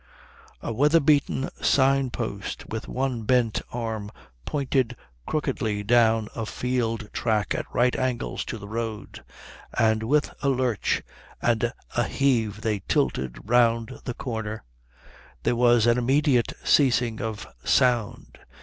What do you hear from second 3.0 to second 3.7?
bent